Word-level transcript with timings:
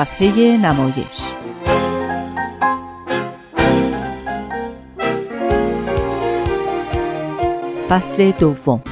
صفحه 0.00 0.56
نمایش. 0.56 1.20
فصل 7.88 8.30
دوم. 8.30 8.82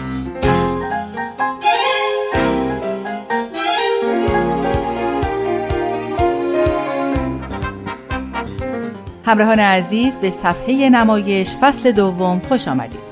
همراهان 9.26 9.60
عزیز 9.60 10.16
به 10.16 10.30
صفحه 10.30 10.88
نمایش 10.88 11.54
فصل 11.60 11.92
دوم 11.92 12.40
خوش 12.48 12.68
آمدید. 12.68 13.07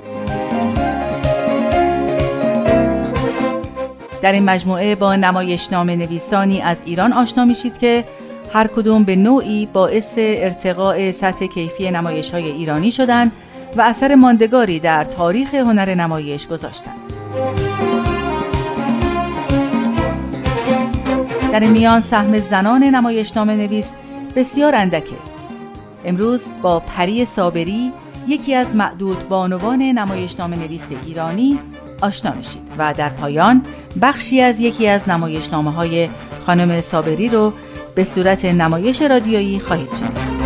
در 4.26 4.32
این 4.32 4.44
مجموعه 4.44 4.94
با 4.94 5.16
نمایش 5.16 5.72
نام 5.72 5.90
نویسانی 5.90 6.60
از 6.60 6.76
ایران 6.84 7.12
آشنا 7.12 7.44
میشید 7.44 7.78
که 7.78 8.04
هر 8.52 8.66
کدوم 8.66 9.04
به 9.04 9.16
نوعی 9.16 9.66
باعث 9.66 10.14
ارتقاء 10.16 11.12
سطح 11.12 11.46
کیفی 11.46 11.90
نمایش 11.90 12.30
های 12.30 12.50
ایرانی 12.50 12.92
شدند 12.92 13.32
و 13.76 13.82
اثر 13.82 14.14
ماندگاری 14.14 14.80
در 14.80 15.04
تاریخ 15.04 15.54
هنر 15.54 15.94
نمایش 15.94 16.46
گذاشتند. 16.46 16.96
در 21.52 21.60
این 21.60 21.70
میان 21.70 22.00
سهم 22.00 22.40
زنان 22.40 22.84
نمایش 22.84 23.36
نام 23.36 23.50
نویس 23.50 23.92
بسیار 24.36 24.74
اندکه 24.74 25.16
امروز 26.04 26.42
با 26.62 26.80
پری 26.80 27.24
صابری 27.24 27.92
یکی 28.28 28.54
از 28.54 28.74
معدود 28.74 29.28
بانوان 29.28 29.82
نام 29.82 30.54
نویس 30.54 30.86
ایرانی 31.06 31.58
آشنا 32.00 32.32
میشید 32.32 32.62
و 32.78 32.94
در 32.94 33.08
پایان 33.08 33.62
بخشی 34.02 34.40
از 34.40 34.60
یکی 34.60 34.88
از 34.88 35.00
نامه 35.52 35.70
های 35.70 36.08
خانم 36.46 36.80
صابری 36.80 37.28
رو 37.28 37.52
به 37.94 38.04
صورت 38.04 38.44
نمایش 38.44 39.02
رادیویی 39.02 39.60
خواهید 39.60 39.94
شنید. 39.94 40.36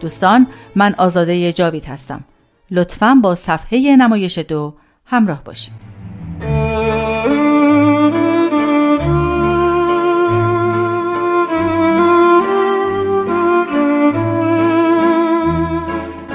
دوستان 0.00 0.46
من 0.74 0.94
آزاده 0.98 1.52
جاوید 1.52 1.84
هستم. 1.84 2.24
لطفا 2.70 3.14
با 3.22 3.34
صفحه 3.34 3.96
نمایش 3.96 4.38
دو 4.38 4.74
همراه 5.04 5.44
باشید. 5.44 5.87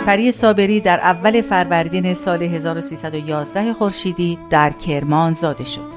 پری 0.06 0.32
صابری 0.32 0.82
در 0.82 1.00
اول 1.00 1.42
فروردین 1.42 2.14
سال 2.14 2.44
1311 2.44 3.73
خورشیدی 3.73 4.40
در 4.50 4.70
کرمان 4.70 5.34
زاده 5.34 5.64
شد. 5.64 5.90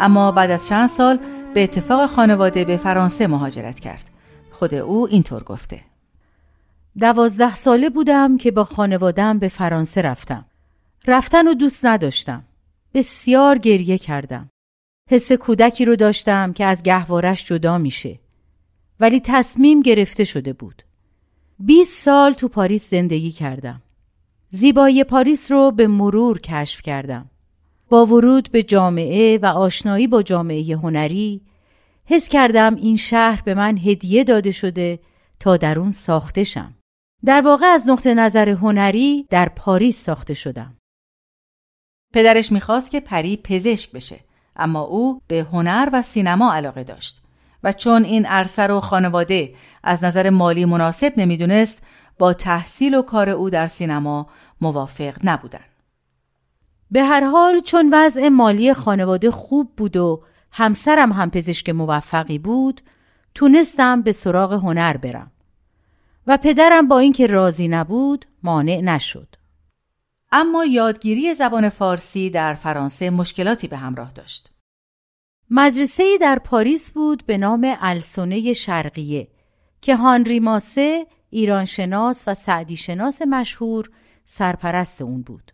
اما 0.00 0.32
بعد 0.32 0.50
از 0.50 0.68
چند 0.68 0.90
سال 0.90 1.18
به 1.54 1.62
اتفاق 1.62 2.10
خانواده 2.10 2.64
به 2.64 2.76
فرانسه 2.76 3.26
مهاجرت 3.26 3.80
کرد. 3.80 4.10
خود 4.50 4.74
او 4.74 5.08
اینطور 5.10 5.42
گفته. 5.42 5.80
دوازده 7.00 7.54
ساله 7.54 7.90
بودم 7.90 8.36
که 8.36 8.50
با 8.50 8.64
خانوادم 8.64 9.38
به 9.38 9.48
فرانسه 9.48 10.02
رفتم. 10.02 10.46
رفتن 11.06 11.48
و 11.48 11.54
دوست 11.54 11.84
نداشتم. 11.84 12.44
بسیار 12.94 13.58
گریه 13.58 13.98
کردم. 13.98 14.50
حس 15.10 15.32
کودکی 15.32 15.84
رو 15.84 15.96
داشتم 15.96 16.52
که 16.52 16.64
از 16.64 16.82
گهوارش 16.82 17.46
جدا 17.46 17.78
میشه. 17.78 18.18
ولی 19.00 19.20
تصمیم 19.20 19.80
گرفته 19.80 20.24
شده 20.24 20.52
بود. 20.52 20.82
20 21.62 22.04
سال 22.04 22.32
تو 22.32 22.48
پاریس 22.48 22.90
زندگی 22.90 23.30
کردم. 23.30 23.82
زیبایی 24.48 25.04
پاریس 25.04 25.52
رو 25.52 25.70
به 25.70 25.86
مرور 25.86 26.40
کشف 26.40 26.82
کردم. 26.82 27.30
با 27.88 28.06
ورود 28.06 28.48
به 28.52 28.62
جامعه 28.62 29.38
و 29.38 29.46
آشنایی 29.46 30.06
با 30.06 30.22
جامعه 30.22 30.76
هنری 30.76 31.40
حس 32.04 32.28
کردم 32.28 32.74
این 32.74 32.96
شهر 32.96 33.42
به 33.42 33.54
من 33.54 33.78
هدیه 33.78 34.24
داده 34.24 34.50
شده 34.50 34.98
تا 35.40 35.56
در 35.56 35.78
اون 35.78 35.90
ساخته 35.90 36.44
شم. 36.44 36.74
در 37.24 37.40
واقع 37.40 37.66
از 37.66 37.88
نقطه 37.88 38.14
نظر 38.14 38.48
هنری 38.48 39.26
در 39.30 39.48
پاریس 39.48 40.04
ساخته 40.04 40.34
شدم. 40.34 40.76
پدرش 42.14 42.52
می‌خواست 42.52 42.90
که 42.90 43.00
پری 43.00 43.36
پزشک 43.36 43.92
بشه 43.92 44.20
اما 44.56 44.80
او 44.80 45.20
به 45.26 45.46
هنر 45.52 45.88
و 45.92 46.02
سینما 46.02 46.52
علاقه 46.54 46.84
داشت. 46.84 47.22
و 47.64 47.72
چون 47.72 48.04
این 48.04 48.26
عرصه 48.26 48.66
و 48.66 48.80
خانواده 48.80 49.54
از 49.82 50.04
نظر 50.04 50.30
مالی 50.30 50.64
مناسب 50.64 51.12
نمی‌دونست 51.16 51.82
با 52.18 52.32
تحصیل 52.32 52.94
و 52.94 53.02
کار 53.02 53.30
او 53.30 53.50
در 53.50 53.66
سینما 53.66 54.26
موافق 54.60 55.16
نبودن. 55.24 55.64
به 56.90 57.02
هر 57.02 57.24
حال 57.24 57.60
چون 57.60 57.90
وضع 57.92 58.28
مالی 58.28 58.74
خانواده 58.74 59.30
خوب 59.30 59.72
بود 59.76 59.96
و 59.96 60.22
همسرم 60.52 61.12
هم 61.12 61.30
پزشک 61.30 61.70
موفقی 61.70 62.38
بود 62.38 62.80
تونستم 63.34 64.02
به 64.02 64.12
سراغ 64.12 64.52
هنر 64.52 64.96
برم 64.96 65.30
و 66.26 66.36
پدرم 66.36 66.88
با 66.88 66.98
اینکه 66.98 67.26
راضی 67.26 67.68
نبود 67.68 68.26
مانع 68.42 68.80
نشد. 68.80 69.36
اما 70.32 70.64
یادگیری 70.64 71.34
زبان 71.34 71.68
فارسی 71.68 72.30
در 72.30 72.54
فرانسه 72.54 73.10
مشکلاتی 73.10 73.68
به 73.68 73.76
همراه 73.76 74.12
داشت. 74.12 74.52
مدرسه 75.52 76.18
در 76.20 76.38
پاریس 76.38 76.90
بود 76.90 77.26
به 77.26 77.38
نام 77.38 77.76
السونه 77.80 78.52
شرقیه 78.52 79.28
که 79.80 79.96
هانری 79.96 80.40
ماسه 80.40 81.06
ایرانشناس 81.30 82.24
و 82.26 82.34
سعدی 82.34 82.76
شناس 82.76 83.22
مشهور 83.22 83.90
سرپرست 84.24 85.02
اون 85.02 85.22
بود. 85.22 85.52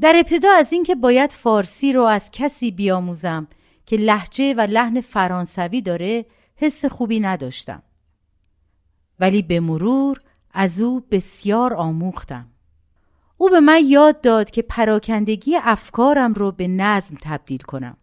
در 0.00 0.16
ابتدا 0.16 0.48
از 0.52 0.72
اینکه 0.72 0.94
باید 0.94 1.32
فارسی 1.32 1.92
رو 1.92 2.02
از 2.02 2.30
کسی 2.30 2.70
بیاموزم 2.70 3.48
که 3.86 3.96
لحجه 3.96 4.54
و 4.54 4.60
لحن 4.60 5.00
فرانسوی 5.00 5.82
داره 5.82 6.26
حس 6.56 6.84
خوبی 6.84 7.20
نداشتم. 7.20 7.82
ولی 9.20 9.42
به 9.42 9.60
مرور 9.60 10.20
از 10.52 10.80
او 10.80 11.00
بسیار 11.10 11.74
آموختم. 11.74 12.48
او 13.36 13.48
به 13.50 13.60
من 13.60 13.82
یاد 13.84 14.20
داد 14.20 14.50
که 14.50 14.62
پراکندگی 14.62 15.56
افکارم 15.56 16.32
رو 16.32 16.52
به 16.52 16.68
نظم 16.68 17.16
تبدیل 17.22 17.58
کنم. 17.58 17.96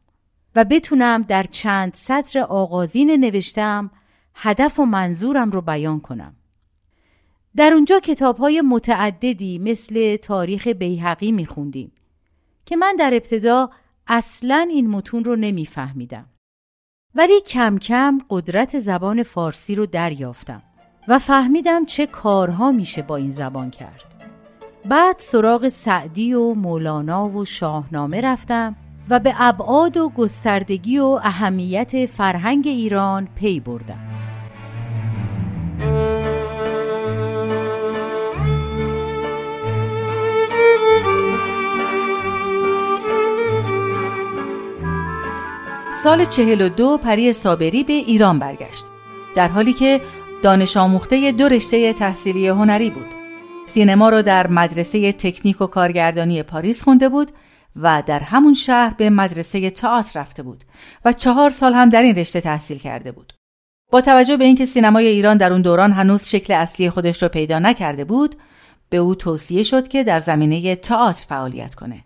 و 0.55 0.65
بتونم 0.65 1.21
در 1.21 1.43
چند 1.43 1.93
سطر 1.93 2.39
آغازین 2.39 3.11
نوشتم 3.11 3.91
هدف 4.35 4.79
و 4.79 4.85
منظورم 4.85 5.51
رو 5.51 5.61
بیان 5.61 5.99
کنم. 5.99 6.35
در 7.55 7.73
اونجا 7.73 7.99
کتاب 7.99 8.37
های 8.37 8.61
متعددی 8.61 9.59
مثل 9.59 10.17
تاریخ 10.17 10.67
بیهقی 10.67 11.31
میخوندیم 11.31 11.91
که 12.65 12.75
من 12.75 12.95
در 12.99 13.13
ابتدا 13.13 13.69
اصلا 14.07 14.67
این 14.71 14.89
متون 14.89 15.23
رو 15.23 15.35
نمیفهمیدم. 15.35 16.29
ولی 17.15 17.41
کم 17.41 17.77
کم 17.77 18.17
قدرت 18.29 18.79
زبان 18.79 19.23
فارسی 19.23 19.75
رو 19.75 19.85
دریافتم 19.85 20.63
و 21.07 21.19
فهمیدم 21.19 21.85
چه 21.85 22.05
کارها 22.05 22.71
میشه 22.71 23.01
با 23.01 23.15
این 23.15 23.31
زبان 23.31 23.71
کرد. 23.71 24.03
بعد 24.85 25.15
سراغ 25.19 25.69
سعدی 25.69 26.33
و 26.33 26.53
مولانا 26.53 27.29
و 27.29 27.45
شاهنامه 27.45 28.21
رفتم 28.21 28.75
و 29.09 29.19
به 29.19 29.33
ابعاد 29.37 29.97
و 29.97 30.09
گستردگی 30.09 30.99
و 30.99 31.19
اهمیت 31.23 32.05
فرهنگ 32.05 32.67
ایران 32.67 33.27
پی 33.35 33.59
بردم 33.59 33.99
سال 46.03 46.25
چهل 46.25 46.61
و 46.61 46.69
دو 46.69 46.97
پری 46.97 47.33
صابری 47.33 47.83
به 47.83 47.93
ایران 47.93 48.39
برگشت 48.39 48.85
در 49.35 49.47
حالی 49.47 49.73
که 49.73 50.01
دانش 50.43 50.77
آموخته 50.77 51.31
دو 51.31 51.49
رشته 51.49 51.93
تحصیلی 51.93 52.47
هنری 52.47 52.89
بود. 52.89 53.07
سینما 53.65 54.09
را 54.09 54.21
در 54.21 54.47
مدرسه 54.47 55.11
تکنیک 55.11 55.61
و 55.61 55.67
کارگردانی 55.67 56.43
پاریس 56.43 56.83
خونده 56.83 57.09
بود 57.09 57.31
و 57.81 58.03
در 58.05 58.19
همون 58.19 58.53
شهر 58.53 58.93
به 58.93 59.09
مدرسه 59.09 59.69
تئاتر 59.69 60.19
رفته 60.19 60.43
بود 60.43 60.63
و 61.05 61.13
چهار 61.13 61.49
سال 61.49 61.73
هم 61.73 61.89
در 61.89 62.01
این 62.01 62.15
رشته 62.15 62.41
تحصیل 62.41 62.77
کرده 62.77 63.11
بود. 63.11 63.33
با 63.91 64.01
توجه 64.01 64.37
به 64.37 64.45
اینکه 64.45 64.65
سینمای 64.65 65.07
ایران 65.07 65.37
در 65.37 65.53
اون 65.53 65.61
دوران 65.61 65.91
هنوز 65.91 66.23
شکل 66.23 66.53
اصلی 66.53 66.89
خودش 66.89 67.23
رو 67.23 67.29
پیدا 67.29 67.59
نکرده 67.59 68.05
بود، 68.05 68.35
به 68.89 68.97
او 68.97 69.15
توصیه 69.15 69.63
شد 69.63 69.87
که 69.87 70.03
در 70.03 70.19
زمینه 70.19 70.75
تئاتر 70.75 71.25
فعالیت 71.25 71.75
کنه. 71.75 72.03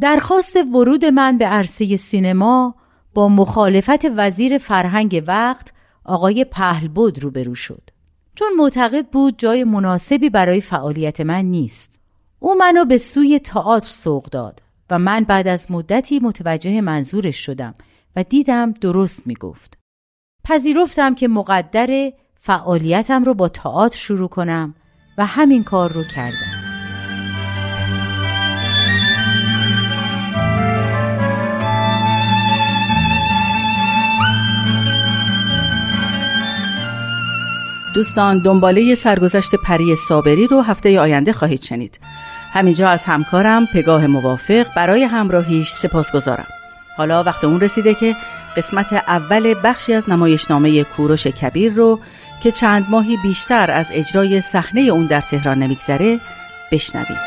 درخواست 0.00 0.56
ورود 0.56 1.04
من 1.04 1.38
به 1.38 1.46
عرصه 1.46 1.96
سینما 1.96 2.74
با 3.14 3.28
مخالفت 3.28 4.04
وزیر 4.16 4.58
فرهنگ 4.58 5.24
وقت 5.26 5.72
آقای 6.04 6.44
پهلبود 6.44 7.22
روبرو 7.22 7.54
شد. 7.54 7.90
چون 8.34 8.48
معتقد 8.58 9.06
بود 9.06 9.38
جای 9.38 9.64
مناسبی 9.64 10.30
برای 10.30 10.60
فعالیت 10.60 11.20
من 11.20 11.44
نیست. 11.44 11.95
او 12.38 12.54
منو 12.54 12.84
به 12.84 12.98
سوی 12.98 13.38
تئاتر 13.38 13.88
سوق 13.88 14.24
داد 14.24 14.62
و 14.90 14.98
من 14.98 15.24
بعد 15.24 15.48
از 15.48 15.70
مدتی 15.70 16.18
متوجه 16.18 16.80
منظورش 16.80 17.36
شدم 17.36 17.74
و 18.16 18.22
دیدم 18.22 18.72
درست 18.72 19.26
می‌گفت. 19.26 19.78
پذیرفتم 20.44 21.14
که 21.14 21.28
مقدر 21.28 22.12
فعالیتم 22.34 23.24
رو 23.24 23.34
با 23.34 23.48
تئاتر 23.48 23.96
شروع 23.96 24.28
کنم 24.28 24.74
و 25.18 25.26
همین 25.26 25.64
کار 25.64 25.92
رو 25.92 26.04
کردم. 26.04 26.75
دوستان 37.96 38.38
دنباله 38.38 38.94
سرگذشت 38.94 39.54
پری 39.54 39.96
صابری 40.08 40.46
رو 40.46 40.62
هفته 40.62 41.00
آینده 41.00 41.32
خواهید 41.32 41.62
شنید. 41.62 41.98
همینجا 42.52 42.88
از 42.88 43.02
همکارم 43.02 43.66
پگاه 43.66 44.06
موافق 44.06 44.74
برای 44.74 45.02
همراهیش 45.02 45.70
سپاس 45.70 46.12
گذارم 46.12 46.46
حالا 46.96 47.22
وقت 47.22 47.44
اون 47.44 47.60
رسیده 47.60 47.94
که 47.94 48.16
قسمت 48.56 48.92
اول 48.92 49.54
بخشی 49.64 49.94
از 49.94 50.10
نمایشنامه 50.10 50.84
کوروش 50.84 51.26
کبیر 51.26 51.72
رو 51.72 52.00
که 52.42 52.50
چند 52.52 52.86
ماهی 52.90 53.16
بیشتر 53.22 53.70
از 53.70 53.86
اجرای 53.90 54.40
صحنه 54.40 54.80
اون 54.80 55.06
در 55.06 55.20
تهران 55.20 55.58
نمیگذره 55.58 56.20
بشنویم. 56.72 57.18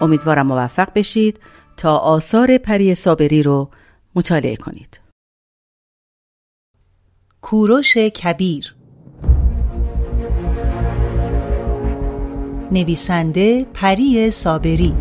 امیدوارم 0.00 0.46
موفق 0.46 0.88
بشید 0.94 1.40
تا 1.76 1.96
آثار 1.96 2.58
پری 2.58 2.94
صابری 2.94 3.42
رو 3.42 3.70
مطالعه 4.14 4.56
کنید. 4.56 5.09
کوروش 7.42 7.96
کبیر. 7.96 8.74
نویسنده 12.72 13.66
پری 13.74 14.30
صابری. 14.30 14.94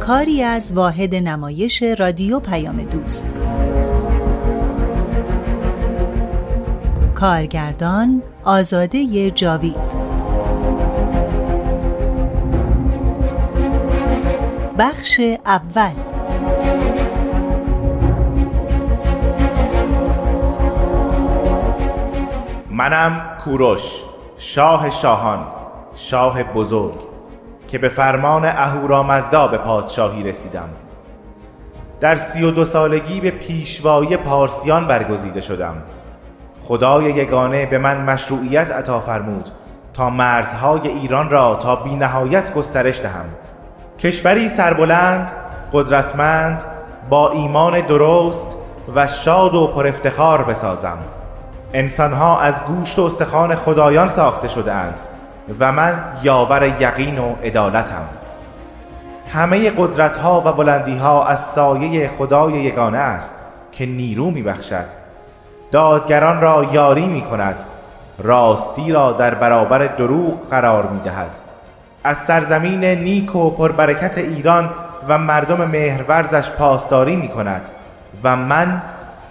کاری 0.00 0.42
از 0.42 0.72
واحد 0.72 1.14
نمایش 1.14 1.82
رادیو 1.82 2.40
پیام 2.40 2.76
دوست. 2.76 3.34
کارگردان 7.14 8.22
آزاده 8.44 9.30
جاوید. 9.30 10.06
بخش 14.78 15.20
اول. 15.46 15.94
منم 22.76 23.20
کوروش 23.44 23.82
شاه 24.36 24.90
شاهان 24.90 25.46
شاه 25.94 26.42
بزرگ 26.42 26.98
که 27.68 27.78
به 27.78 27.88
فرمان 27.88 28.44
اهورامزدا 28.44 29.48
به 29.48 29.58
پادشاهی 29.58 30.22
رسیدم. 30.22 30.68
در 32.00 32.16
سی 32.16 32.42
و 32.42 32.50
دو 32.50 32.64
سالگی 32.64 33.20
به 33.20 33.30
پیشوایی 33.30 34.16
پارسیان 34.16 34.86
برگزیده 34.86 35.40
شدم. 35.40 35.74
خدای 36.64 37.04
یگانه 37.04 37.66
به 37.66 37.78
من 37.78 38.00
مشروعیت 38.00 38.70
عطا 38.70 39.00
فرمود 39.00 39.48
تا 39.94 40.10
مرزهای 40.10 40.88
ایران 40.88 41.30
را 41.30 41.54
تا 41.54 41.76
بی 41.76 41.94
نهایت 41.94 42.54
گسترش 42.54 43.00
دهم. 43.00 43.26
کشوری 43.98 44.48
سربلند 44.48 45.32
قدرتمند 45.72 46.64
با 47.10 47.30
ایمان 47.30 47.80
درست 47.80 48.56
و 48.94 49.06
شاد 49.06 49.54
و 49.54 49.66
پر 49.66 49.86
افتخار 49.86 50.42
بسازم 51.76 51.84
انسانها 51.84 52.40
از 52.40 52.64
گوشت 52.64 52.98
و 52.98 53.02
استخوان 53.02 53.54
خدایان 53.54 54.08
ساخته 54.08 54.48
شده 54.48 54.72
اند 54.72 55.00
و 55.60 55.72
من 55.72 56.04
یاور 56.22 56.62
یقین 56.80 57.18
و 57.18 57.34
عدالتم. 57.44 58.08
همه 59.32 59.70
قدرت 59.70 60.16
ها 60.16 60.42
و 60.46 60.52
بلندی 60.52 60.98
ها 60.98 61.26
از 61.26 61.40
سایه 61.40 62.08
خدای 62.08 62.52
یگانه 62.52 62.98
است 62.98 63.34
که 63.72 63.86
نیرو 63.86 64.30
می 64.30 64.42
بخشد 64.42 64.86
دادگران 65.70 66.40
را 66.40 66.64
یاری 66.72 67.06
می 67.06 67.22
کند 67.22 67.56
راستی 68.18 68.92
را 68.92 69.12
در 69.12 69.34
برابر 69.34 69.86
دروغ 69.86 70.50
قرار 70.50 70.86
می 70.86 71.00
دهد 71.00 71.30
از 72.04 72.16
سرزمین 72.16 72.84
نیک 72.84 73.36
و 73.36 73.50
پربرکت 73.50 74.18
ایران 74.18 74.70
و 75.08 75.18
مردم 75.18 75.64
مهرورزش 75.64 76.50
پاسداری 76.50 77.16
می 77.16 77.28
کند 77.28 77.70
و 78.24 78.36
من 78.36 78.82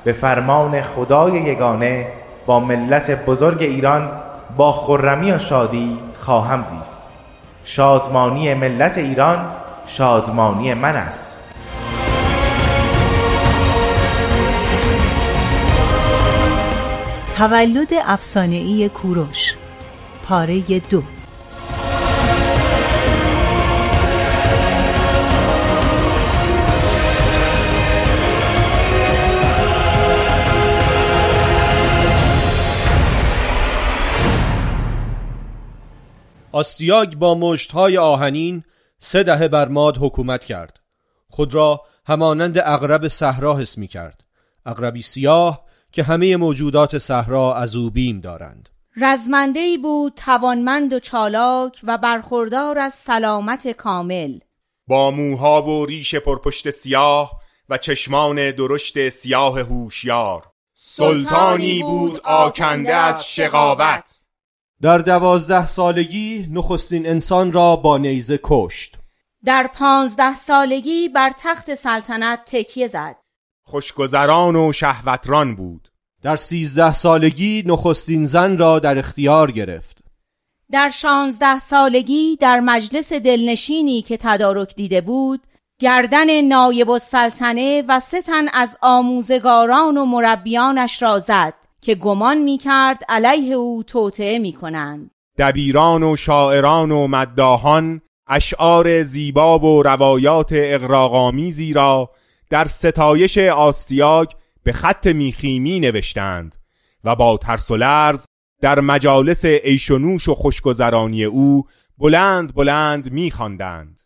به 0.03 0.13
فرمان 0.13 0.81
خدای 0.81 1.33
یگانه 1.33 2.07
با 2.45 2.59
ملت 2.59 3.25
بزرگ 3.25 3.62
ایران 3.62 4.12
با 4.57 4.71
خرمی 4.71 5.31
و 5.31 5.39
شادی 5.39 6.00
خواهم 6.15 6.63
زیست. 6.63 7.09
شادمانی 7.63 8.53
ملت 8.53 8.97
ایران 8.97 9.51
شادمانی 9.88 10.74
من 10.74 10.95
است. 10.95 11.39
تولد 17.38 17.94
افسانه‌ای 18.06 18.89
کوروش 18.89 19.56
پاره 20.27 20.62
دو. 20.89 21.03
آستیاگ 36.56 37.16
با 37.16 37.36
مشتهای 37.36 37.98
آهنین 37.98 38.63
سه 39.00 39.24
دهه 39.24 39.48
بر 39.48 39.68
ماد 39.68 39.98
حکومت 39.98 40.44
کرد. 40.44 40.80
خود 41.30 41.54
را 41.54 41.81
همانند 42.06 42.57
اغرب 42.57 43.07
صحرا 43.07 43.57
حس 43.57 43.78
می 43.78 43.88
کرد 43.88 44.22
اغربی 44.66 45.02
سیاه 45.02 45.66
که 45.92 46.04
همه 46.04 46.38
موجودات 46.38 46.98
صحرا 46.98 47.56
از 47.56 47.75
او 47.75 47.90
بیم 47.90 48.22
دارند. 48.22 48.69
رزمنده 48.98 49.60
ای 49.60 49.78
بود 49.78 50.13
توانمند 50.16 50.94
و 50.94 51.00
چالاک 51.00 51.81
و 51.84 51.98
برخوردار 51.98 52.80
از 52.80 52.94
سلامت 52.94 53.72
کامل. 53.72 54.40
با 54.88 55.12
موها 55.12 55.62
و 55.62 55.86
ریش 55.86 56.16
پرپشت 56.16 56.69
سیاه 56.69 57.40
و 57.69 57.78
چشمان 57.78 58.51
درشت 58.51 59.10
سیاه 59.10 59.60
هوشیار. 59.60 60.44
سلطانی 60.74 61.84
بود 61.84 62.22
آکنده 62.24 62.96
از 62.96 63.28
شقاوت. 63.28 64.14
در 64.81 64.98
دوازده 64.98 65.68
سالگی 65.68 66.48
نخستین 66.51 67.07
انسان 67.07 67.51
را 67.51 67.75
با 67.75 67.98
نیزه 67.98 68.39
کشت. 68.44 68.98
در 69.46 69.70
پانزده 69.74 70.36
سالگی 70.36 71.10
بر 71.10 71.32
تخت 71.38 71.75
سلطنت 71.75 72.39
تکیه 72.46 72.88
زد. 72.88 73.15
خوشگذران 73.63 74.55
و 74.55 74.72
شهوتران 74.72 75.55
بود. 75.55 75.91
در 76.22 76.36
سیزده 76.36 76.94
سالگی 76.94 77.63
نخستین 77.65 78.25
زن 78.25 78.58
را 78.58 78.79
در 78.79 78.98
اختیار 78.98 79.51
گرفت. 79.51 80.03
در 80.72 80.89
شانزده 80.89 81.60
سالگی 81.60 82.36
در 82.36 82.60
مجلس 82.60 83.13
دلنشینی 83.13 84.01
که 84.01 84.17
تدارک 84.17 84.75
دیده 84.75 85.01
بود 85.01 85.48
گردن 85.79 86.41
نایب 86.41 86.89
السلطنه 86.89 87.84
و 87.88 88.00
ستن 88.00 88.48
از 88.53 88.77
آموزگاران 88.82 89.98
و 89.98 90.05
مربیانش 90.05 91.01
را 91.01 91.20
زد. 91.20 91.53
که 91.86 91.96
گمان 91.96 92.38
می 92.38 92.58
کرد 92.58 93.04
علیه 93.10 93.54
او 93.54 93.84
توطعه 93.84 94.39
می 94.39 94.54
کنند 94.54 95.12
دبیران 95.38 96.04
و 96.04 96.15
شاعران 96.15 96.92
و 96.92 97.08
مداهان 97.08 98.01
اشعار 98.27 99.04
زیبا 99.04 99.60
و 99.60 99.84
روایات 99.84 100.50
اغراقامیزی 100.51 101.74
را 101.74 102.12
در 102.50 102.65
ستایش 102.65 103.38
آستیاگ 103.38 104.27
به 104.63 104.72
خط 104.74 105.08
میخیمی 105.08 105.80
نوشتند 105.80 106.56
و 107.04 107.15
با 107.15 107.38
ترس 107.38 107.72
و 107.72 107.77
لرز 107.77 108.25
در 108.62 108.80
مجالس 108.80 109.46
ایشونوش 109.46 110.30
و 110.30 110.36
خوشگذرانی 110.36 111.24
او 111.24 111.63
بلند 111.98 112.56
بلند 112.56 113.12
میخواندند. 113.12 114.01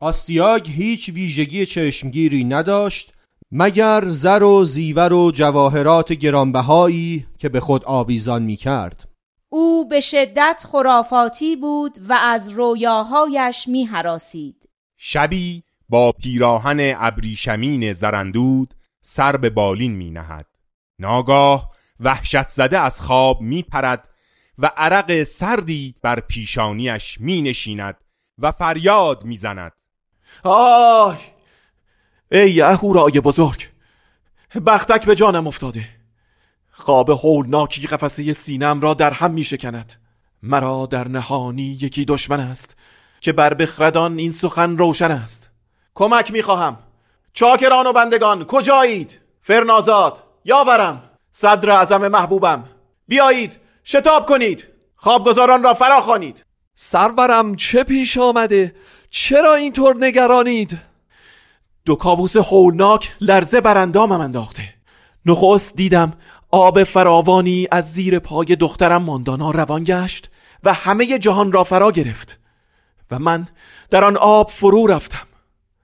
آستیاگ 0.00 0.68
هیچ 0.68 1.08
ویژگی 1.08 1.66
چشمگیری 1.66 2.44
نداشت 2.44 3.12
مگر 3.54 4.04
زر 4.06 4.42
و 4.42 4.64
زیور 4.64 5.12
و 5.12 5.30
جواهرات 5.30 6.12
گرانبهایی 6.12 7.26
که 7.38 7.48
به 7.48 7.60
خود 7.60 7.84
آویزان 7.84 8.42
می 8.42 8.56
کرد 8.56 9.08
او 9.48 9.88
به 9.88 10.00
شدت 10.00 10.64
خرافاتی 10.72 11.56
بود 11.56 11.98
و 12.08 12.12
از 12.12 12.50
رویاهایش 12.50 13.68
می 13.68 13.84
حراسید. 13.84 14.68
شبی 14.96 15.62
با 15.88 16.12
پیراهن 16.12 16.94
ابریشمین 16.96 17.92
زرندود 17.92 18.74
سر 19.00 19.36
به 19.36 19.50
بالین 19.50 19.92
می 19.92 20.10
نهد. 20.10 20.46
ناگاه 20.98 21.70
وحشت 22.00 22.48
زده 22.48 22.78
از 22.78 23.00
خواب 23.00 23.40
می 23.40 23.62
پرد 23.62 24.08
و 24.58 24.70
عرق 24.76 25.22
سردی 25.22 25.94
بر 26.02 26.20
پیشانیش 26.20 27.20
می 27.20 27.42
نشیند 27.42 27.96
و 28.38 28.52
فریاد 28.52 29.24
می 29.24 29.36
زند 29.36 29.72
آه 30.44 31.31
ای 32.32 32.60
اهورای 32.60 33.20
بزرگ. 33.20 33.68
بختک 34.66 35.06
به 35.06 35.14
جانم 35.14 35.46
افتاده. 35.46 35.84
خواب 36.70 37.10
هولناکی 37.10 37.86
قفسه 37.86 38.32
سینم 38.32 38.80
را 38.80 38.94
در 38.94 39.10
هم 39.10 39.30
می 39.30 39.44
شکند. 39.44 39.92
مرا 40.42 40.86
در 40.86 41.08
نهانی 41.08 41.78
یکی 41.80 42.04
دشمن 42.04 42.40
است 42.40 42.76
که 43.20 43.32
بر 43.32 43.54
بخردان 43.54 44.18
این 44.18 44.30
سخن 44.30 44.78
روشن 44.78 45.10
است. 45.10 45.50
کمک 45.94 46.32
می 46.32 46.42
خواهم. 46.42 46.78
چاکران 47.32 47.86
و 47.86 47.92
بندگان 47.92 48.44
کجایید؟ 48.44 49.20
فرنازاد 49.42 50.22
یاورم. 50.44 51.02
صدر 51.32 51.70
اعظم 51.70 52.08
محبوبم. 52.08 52.64
بیایید 53.08 53.58
شتاب 53.84 54.26
کنید. 54.26 54.68
خوابگزاران 54.96 55.62
را 55.62 55.74
فرا 55.74 56.18
سرورم 56.74 57.56
چه 57.56 57.84
پیش 57.84 58.18
آمده؟ 58.18 58.74
چرا 59.10 59.54
اینطور 59.54 59.96
نگرانید؟ 60.00 60.91
دو 61.84 61.96
کابوس 61.96 62.36
هولناک 62.36 63.16
لرزه 63.20 63.60
بر 63.60 63.78
اندامم 63.78 64.20
انداخته. 64.20 64.74
نخست 65.26 65.76
دیدم 65.76 66.12
آب 66.50 66.84
فراوانی 66.84 67.68
از 67.70 67.92
زیر 67.92 68.18
پای 68.18 68.56
دخترم 68.56 69.02
ماندانا 69.02 69.50
روان 69.50 69.84
گشت 69.84 70.30
و 70.64 70.74
همه 70.74 71.18
جهان 71.18 71.52
را 71.52 71.64
فرا 71.64 71.92
گرفت 71.92 72.40
و 73.10 73.18
من 73.18 73.48
در 73.90 74.04
آن 74.04 74.16
آب 74.16 74.50
فرو 74.50 74.86
رفتم. 74.86 75.26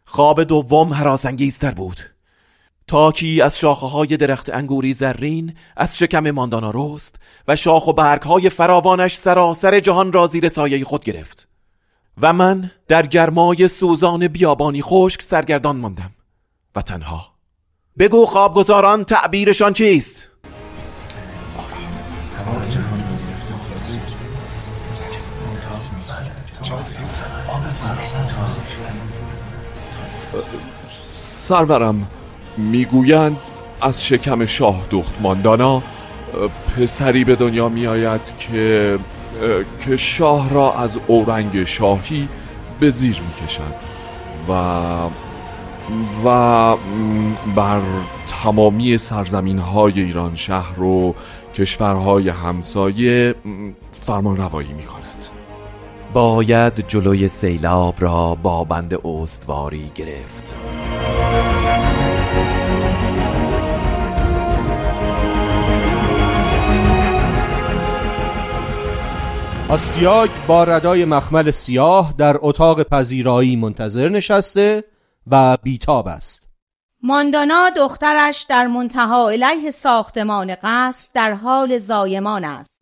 خواب 0.05 0.43
دوم 0.43 0.93
هراسانگیزتر 0.93 1.71
بود. 1.71 2.00
تاکی 2.87 3.43
از 3.43 3.59
شاخه 3.59 3.87
های 3.87 4.17
درخت 4.17 4.55
انگوری 4.55 4.93
زرین 4.93 5.55
از 5.76 5.99
شکم 5.99 6.31
ماندانا 6.31 6.73
رست 6.75 7.17
و 7.49 7.57
شاخ 7.57 7.88
و 7.88 7.93
برگ 7.93 8.23
های 8.23 8.50
فراوانش 8.50 9.17
سراسر 9.17 9.81
جهان 9.81 10.12
را 10.12 10.26
زیر 10.26 10.49
سایه 10.49 10.85
خود 10.85 11.05
گرفت. 11.05 11.48
و 12.22 12.32
من 12.32 12.70
در 12.88 13.06
گرمای 13.06 13.68
سوزان 13.68 14.28
بیابانی 14.28 14.82
خشک 14.82 15.22
سرگردان 15.22 15.76
ماندم 15.76 16.10
و 16.76 16.82
تنها 16.82 17.26
بگو 17.98 18.26
خوابگزاران 18.26 19.04
تعبیرشان 19.04 19.72
چیست؟ 19.72 20.28
سرورم 31.48 32.08
می‌گویند 32.56 33.38
از 33.80 34.04
شکم 34.04 34.46
شاه 34.46 34.87
دخت 34.90 35.20
ماندانا 35.20 35.82
پسری 36.76 37.25
به 37.25 37.37
دنیا 37.37 37.68
میآید 37.68 38.32
که 38.38 38.98
که 39.85 39.97
شاه 39.97 40.50
را 40.50 40.73
از 40.73 40.99
اورنگ 41.07 41.64
شاهی 41.64 42.28
به 42.80 42.90
زیر 42.90 43.21
می‌کشد 43.21 43.75
و 44.49 44.52
و 46.25 46.76
بر 47.57 47.80
تمامی 48.42 48.99
سرزمین 48.99 49.59
های 49.59 50.00
ایران 50.00 50.37
شهر 50.37 50.83
و 50.83 51.14
کشورهای 51.54 52.28
همسایه 52.28 53.35
فرمان 53.92 54.37
روایی 54.37 54.73
می 54.73 54.83
کند 54.83 55.25
باید 56.12 56.88
جلوی 56.88 57.28
سیلاب 57.28 57.95
را 57.99 58.35
با 58.35 58.64
بند 58.64 59.07
استواری 59.07 59.90
گرفت. 59.95 60.57
آستیاگ 69.70 70.30
با 70.46 70.64
ردای 70.64 71.04
مخمل 71.04 71.50
سیاه 71.50 72.14
در 72.18 72.37
اتاق 72.40 72.82
پذیرایی 72.82 73.56
منتظر 73.56 74.08
نشسته 74.08 74.84
و 75.26 75.56
بیتاب 75.62 76.08
است. 76.08 76.48
ماندانا 77.02 77.70
دخترش 77.76 78.46
در 78.48 78.66
منتها 78.66 79.30
علیه 79.30 79.70
ساختمان 79.70 80.54
قصر 80.62 81.08
در 81.14 81.32
حال 81.32 81.78
زایمان 81.78 82.44
است. 82.44 82.80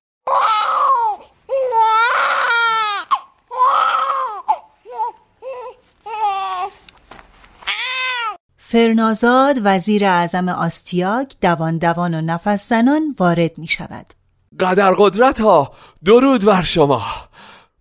فرنازاد 8.56 9.56
وزیر 9.62 10.04
اعظم 10.04 10.48
آستیاگ 10.48 11.30
دوان 11.40 11.78
دوان 11.78 12.14
و 12.14 12.20
نفس 12.20 12.68
زنان 12.68 13.14
وارد 13.18 13.58
می 13.58 13.66
شود 13.66 14.06
قدر 14.60 14.94
قدرت 14.98 15.40
ها 15.40 15.72
درود 16.04 16.44
بر 16.44 16.62
شما. 16.62 17.02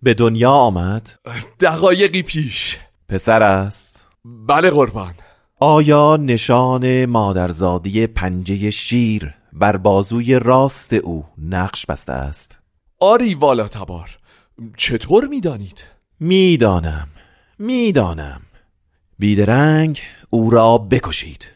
به 0.01 0.13
دنیا 0.13 0.51
آمد؟ 0.51 1.11
دقایقی 1.59 2.23
پیش. 2.23 2.77
پسر 3.09 3.43
است؟ 3.43 4.05
بله 4.25 4.69
قربان. 4.69 5.13
آیا 5.59 6.17
نشان 6.17 7.05
مادرزادی 7.05 8.07
پنجه 8.07 8.71
شیر 8.71 9.33
بر 9.53 9.77
بازوی 9.77 10.39
راست 10.39 10.93
او 10.93 11.25
نقش 11.37 11.85
بسته 11.85 12.13
است؟ 12.13 12.59
آری 12.99 13.33
والا 13.33 13.67
تبار. 13.67 14.17
چطور 14.77 15.27
می‌دانید؟ 15.27 15.83
می‌دانم. 16.19 17.07
می‌دانم. 17.59 18.41
بیدرنگ 19.19 20.01
او 20.29 20.49
را 20.49 20.77
بکشید. 20.77 21.47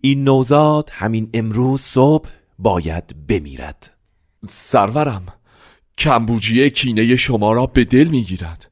این 0.00 0.24
نوزاد 0.24 0.90
همین 0.92 1.30
امروز 1.34 1.80
صبح 1.80 2.28
باید 2.58 3.26
بمیرد. 3.28 3.91
سرورم 4.48 5.26
کمبوجیه 5.98 6.70
کینه 6.70 7.16
شما 7.16 7.52
را 7.52 7.66
به 7.66 7.84
دل 7.84 8.08
می‌گیرد 8.08 8.70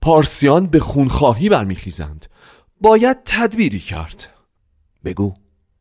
پارسیان 0.00 0.66
به 0.66 0.80
خونخواهی 0.80 1.48
برمیخیزند. 1.48 2.26
باید 2.80 3.16
تدبیری 3.24 3.78
کرد. 3.78 4.28
بگو 5.04 5.34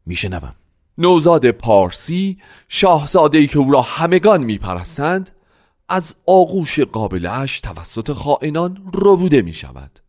میشنوم. 0.06 0.56
نوزاد 0.98 1.52
پارسی 1.52 2.38
شاهزاده 2.68 3.38
ای 3.38 3.48
که 3.48 3.60
او 3.60 3.72
را 3.72 3.82
همگان 3.82 4.44
میپرستند 4.44 5.32
از 5.90 6.16
آغوش 6.28 6.80
قابلش 6.80 7.60
توسط 7.60 8.12
خائنان 8.12 8.92
ربوده 8.94 9.42
می 9.42 9.54
شود 9.54 10.00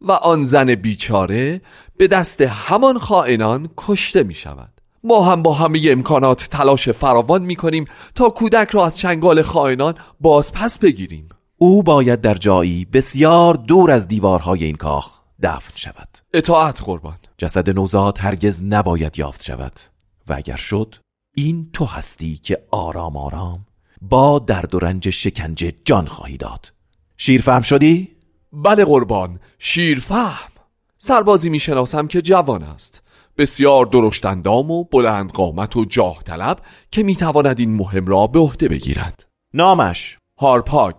و 0.00 0.12
آن 0.12 0.42
زن 0.42 0.74
بیچاره 0.74 1.60
به 1.96 2.06
دست 2.06 2.40
همان 2.40 2.98
خائنان 2.98 3.70
کشته 3.76 4.22
می 4.22 4.34
شود 4.34 4.77
ما 5.08 5.24
هم 5.24 5.42
با 5.42 5.54
همه 5.54 5.80
امکانات 5.84 6.48
تلاش 6.50 6.88
فراوان 6.88 7.42
می 7.42 7.56
کنیم 7.56 7.84
تا 8.14 8.28
کودک 8.28 8.70
را 8.70 8.86
از 8.86 8.98
چنگال 8.98 9.42
خائنان 9.42 9.94
باز 10.20 10.52
پس 10.52 10.78
بگیریم. 10.78 11.28
او 11.56 11.82
باید 11.82 12.20
در 12.20 12.34
جایی 12.34 12.84
بسیار 12.84 13.54
دور 13.54 13.90
از 13.90 14.08
دیوارهای 14.08 14.64
این 14.64 14.76
کاخ 14.76 15.20
دفن 15.42 15.72
شود. 15.74 16.08
اطاعت 16.34 16.82
قربان. 16.82 17.16
جسد 17.38 17.70
نوزاد 17.70 18.18
هرگز 18.18 18.64
نباید 18.64 19.18
یافت 19.18 19.44
شود. 19.44 19.80
و 20.28 20.32
اگر 20.32 20.56
شد 20.56 20.94
این 21.34 21.70
تو 21.72 21.84
هستی 21.84 22.36
که 22.36 22.58
آرام 22.70 23.16
آرام 23.16 23.66
با 24.00 24.38
درد 24.38 24.74
و 24.74 24.78
رنج 24.78 25.10
شکنجه 25.10 25.72
جان 25.84 26.06
خواهی 26.06 26.36
داد. 26.36 26.72
شیر 27.16 27.42
فهم 27.42 27.62
شدی؟ 27.62 28.08
بله 28.52 28.84
قربان 28.84 29.40
شیر 29.58 30.00
فهم 30.00 30.50
سربازی 30.98 31.50
می‌شناسم 31.50 32.06
که 32.06 32.22
جوان 32.22 32.62
است. 32.62 33.02
بسیار 33.38 33.86
درشتندام 33.86 34.70
و 34.70 34.84
بلند 34.84 35.32
قامت 35.32 35.76
و 35.76 35.84
جاه 35.84 36.22
طلب 36.22 36.58
که 36.90 37.02
می‌تواند 37.02 37.60
این 37.60 37.76
مهم 37.76 38.06
را 38.06 38.26
به 38.26 38.38
عهده 38.38 38.68
بگیرد. 38.68 39.26
نامش. 39.54 40.18
هارپاک. 40.38 40.94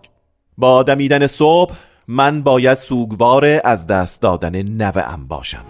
با 0.58 0.82
دمیدن 0.82 1.26
صبح 1.26 1.74
من 2.08 2.42
باید 2.42 2.74
سوگوار 2.74 3.60
از 3.64 3.86
دست 3.86 4.22
دادن 4.22 4.62
نوه‌ام 4.62 5.28
باشم. 5.28 5.64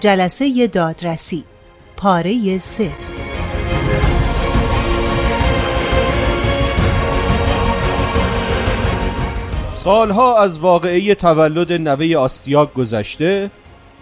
جلسه 0.00 0.66
دادرسی. 0.66 1.44
پاره 1.96 2.58
سه. 2.58 3.15
سالها 9.86 10.42
از 10.42 10.58
واقعه 10.58 11.14
تولد 11.14 11.72
نوه 11.72 12.16
آستیاگ 12.16 12.72
گذشته 12.72 13.50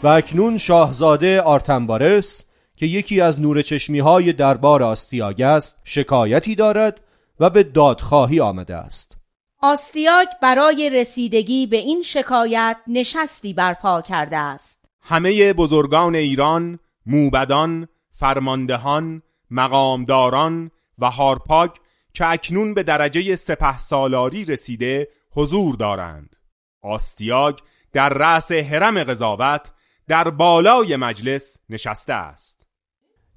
و 0.03 0.09
اکنون 0.09 0.59
شاهزاده 0.59 1.41
آرتنبارس 1.41 2.45
که 2.76 2.87
یکی 2.87 3.21
از 3.21 3.41
نور 3.41 3.62
چشمی 3.62 3.99
های 3.99 4.33
دربار 4.33 4.83
آستیاگ 4.83 5.43
است 5.43 5.79
شکایتی 5.85 6.55
دارد 6.55 7.00
و 7.41 7.50
به 7.50 7.62
دادخواهی 7.62 8.41
آمده 8.41 8.76
است. 8.76 9.17
آستیاگ 9.62 10.29
برای 10.43 10.91
رسیدگی 10.91 11.67
به 11.67 11.76
این 11.76 12.03
شکایت 12.03 12.76
نشستی 12.87 13.53
برپا 13.53 14.00
کرده 14.00 14.37
است. 14.37 14.85
همه 15.03 15.53
بزرگان 15.53 16.14
ایران 16.14 16.79
موبدان 17.07 17.88
فرماندهان 18.12 19.23
مقامداران 19.50 20.71
و 20.99 21.11
هارپاک 21.11 21.71
که 22.14 22.26
اکنون 22.26 22.75
به 22.75 22.83
درجه 22.83 23.37
سپه 23.37 23.79
سالاری 23.79 24.45
رسیده 24.45 25.09
حضور 25.35 25.75
دارند. 25.76 26.37
آستیاگ 26.83 27.59
در 27.93 28.09
رأس 28.09 28.53
حرم 28.53 29.05
قضاوت 29.05 29.71
در 30.09 30.31
بالای 30.31 30.97
مجلس 30.97 31.57
نشسته 31.69 32.12
است. 32.12 32.67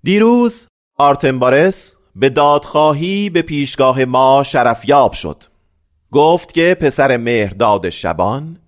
دیروز 0.04 0.68
آرتنبارس 0.98 1.96
به 2.16 2.30
دادخواهی 2.30 3.30
به 3.30 3.42
پیشگاه 3.42 4.06
ما 4.06 4.44
شرفیاب 4.44 5.13
شد. 5.13 5.44
گفت 6.12 6.54
که 6.54 6.77
پسر 6.82 7.18
مهرداد 7.18 7.89
شبان 7.89 8.60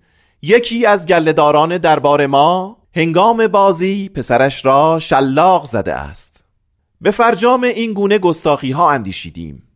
یکی 0.42 0.86
از 0.86 1.06
گلهداران 1.06 1.78
دربار 1.78 2.26
ما 2.26 2.76
هنگام 2.94 3.46
بازی 3.46 4.08
پسرش 4.08 4.64
را 4.64 5.00
شلاق 5.00 5.64
زده 5.64 5.94
است. 5.94 6.44
به 7.00 7.10
فرجام 7.10 7.64
این 7.64 7.92
گونه 7.92 8.18
گستاخی 8.18 8.70
ها 8.70 8.90
اندیشیدیم. 8.90 9.69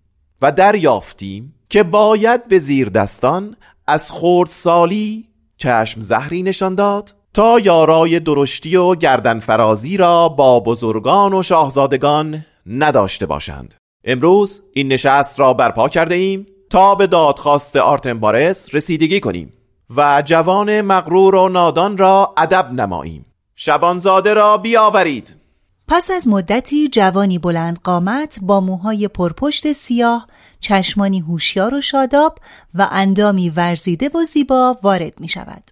و 0.45 0.53
دریافتیم 0.53 1.55
که 1.69 1.83
باید 1.83 2.49
به 2.49 2.59
زیر 2.59 2.89
دستان 2.89 3.57
از 3.87 4.11
خورد 4.11 4.51
سالی 4.51 5.29
چشم 5.57 6.01
زهری 6.01 6.43
نشان 6.43 6.75
داد 6.75 7.15
تا 7.35 7.61
یارای 7.61 8.21
درشتی 8.21 8.77
و 8.77 8.95
گردن 8.95 9.41
فرازی 9.41 9.97
را 9.97 10.29
با 10.29 10.61
بزرگان 10.61 11.33
و 11.33 11.43
شاهزادگان 11.43 12.45
نداشته 12.67 13.27
باشند. 13.27 13.75
امروز 14.05 14.63
این 14.75 14.93
نشست 14.93 15.41
را 15.41 15.55
برپا 15.55 15.89
کرده 15.89 16.15
ایم 16.15 16.47
تا 16.71 16.95
به 16.95 17.07
دادخواست 17.07 17.77
آرتمبارس 17.77 18.75
رسیدگی 18.75 19.21
کنیم 19.21 19.53
و 19.97 20.23
جوان 20.27 20.81
مغرور 20.81 21.35
و 21.35 21.49
نادان 21.49 21.99
را 21.99 22.35
ادب 22.37 22.73
نماییم. 22.73 23.27
شبانزاده 23.57 24.35
را 24.35 24.59
بیاورید. 24.59 25.44
پس 25.89 26.11
از 26.11 26.29
مدتی 26.29 26.89
جوانی 26.89 27.39
بلند 27.39 27.79
قامت 27.85 28.39
با 28.43 28.61
موهای 28.61 29.09
پرپشت 29.09 29.73
سیاه، 29.73 30.27
چشمانی 30.61 31.21
هوشیار 31.21 31.75
و 31.75 31.81
شاداب 31.81 32.39
و 32.75 32.89
اندامی 32.91 33.51
ورزیده 33.51 34.09
و 34.09 34.23
زیبا 34.23 34.79
وارد 34.83 35.21
می 35.21 35.29
شود. 35.29 35.71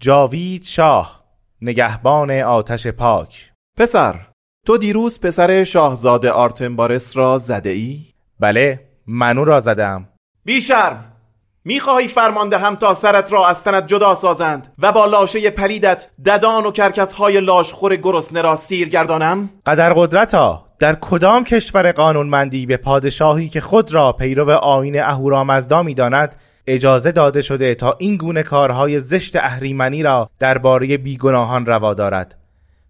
جاوید 0.00 0.64
شاه 0.64 1.24
نگهبان 1.62 2.30
آتش 2.30 2.86
پاک 2.86 3.52
پسر 3.76 4.26
تو 4.66 4.78
دیروز 4.78 5.20
پسر 5.20 5.64
شاهزاده 5.64 6.30
آرتمبارس 6.30 7.16
را 7.16 7.38
زده 7.38 7.70
ای؟ 7.70 8.04
بله 8.40 8.88
منو 9.06 9.44
را 9.44 9.60
زدم 9.60 10.08
بیشرم 10.44 11.17
می‌خواهی 11.64 12.08
فرمانده 12.08 12.58
هم 12.58 12.76
تا 12.76 12.94
سرت 12.94 13.32
را 13.32 13.48
از 13.48 13.64
تنت 13.64 13.86
جدا 13.86 14.14
سازند 14.14 14.74
و 14.78 14.92
با 14.92 15.06
لاشه 15.06 15.50
پلیدت 15.50 16.08
ددان 16.24 16.66
و 16.66 16.70
کرکس 16.70 17.12
های 17.12 17.40
لاشخور 17.40 17.96
گرسنه 17.96 18.42
را 18.42 18.56
سیر 18.56 18.88
گردانم؟ 18.88 19.50
قدر 19.66 19.92
قدرتا 19.92 20.64
در 20.78 20.96
کدام 21.00 21.44
کشور 21.44 21.92
قانونمندی 21.92 22.66
به 22.66 22.76
پادشاهی 22.76 23.48
که 23.48 23.60
خود 23.60 23.94
را 23.94 24.12
پیرو 24.12 24.50
آین 24.50 25.00
اهورامزدا 25.00 25.82
می‌داند 25.82 26.34
اجازه 26.66 27.12
داده 27.12 27.42
شده 27.42 27.74
تا 27.74 27.96
این 27.98 28.16
گونه 28.16 28.42
کارهای 28.42 29.00
زشت 29.00 29.36
اهریمنی 29.36 30.02
را 30.02 30.30
درباره 30.38 30.96
بیگناهان 30.96 31.66
روا 31.66 31.94
دارد 31.94 32.38